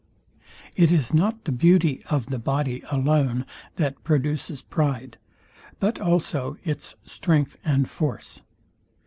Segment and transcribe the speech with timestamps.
[0.75, 5.19] It is not the beauty of the body alone that produces pride,
[5.79, 8.41] but also its strength and force.